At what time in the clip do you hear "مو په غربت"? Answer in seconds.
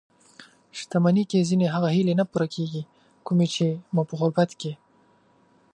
3.93-4.49